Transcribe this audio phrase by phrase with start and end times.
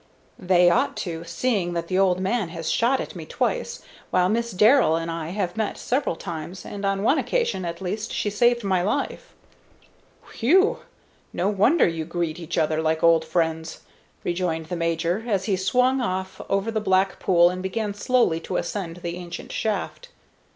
[0.39, 4.49] "They ought to, seeing that the old man has shot at me twice; while Miss
[4.49, 8.63] Darrell and I have met several times, and on one occasion, at least, she saved
[8.63, 9.35] my life."
[10.33, 10.79] "Whew!
[11.33, 13.81] No wonder you greet each other like old friends,"
[14.23, 18.57] rejoined the major, as he swung off over the black pool and began slowly to
[18.57, 20.09] ascend the ancient shaft.